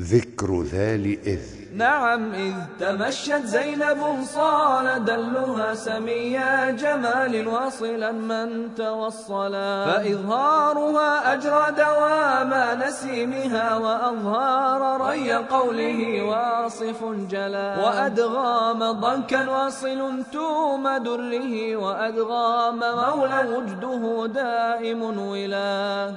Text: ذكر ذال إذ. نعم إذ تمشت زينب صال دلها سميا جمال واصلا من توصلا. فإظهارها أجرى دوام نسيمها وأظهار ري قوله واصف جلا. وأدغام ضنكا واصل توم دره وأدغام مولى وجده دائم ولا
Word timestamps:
ذكر 0.00 0.62
ذال 0.62 1.18
إذ. 1.26 1.40
نعم 1.74 2.34
إذ 2.34 2.54
تمشت 2.80 3.42
زينب 3.44 3.98
صال 4.22 5.04
دلها 5.04 5.74
سميا 5.74 6.70
جمال 6.70 7.48
واصلا 7.48 8.12
من 8.12 8.74
توصلا. 8.74 9.86
فإظهارها 9.86 11.32
أجرى 11.32 11.66
دوام 11.76 12.80
نسيمها 12.82 13.76
وأظهار 13.76 15.10
ري 15.10 15.32
قوله 15.32 16.22
واصف 16.22 17.04
جلا. 17.30 17.68
وأدغام 17.84 18.92
ضنكا 18.92 19.50
واصل 19.50 20.24
توم 20.32 20.96
دره 20.96 21.76
وأدغام 21.76 22.78
مولى 22.78 23.40
وجده 23.54 24.26
دائم 24.26 25.02
ولا 25.02 26.12